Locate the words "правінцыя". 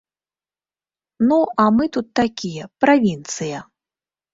2.87-3.67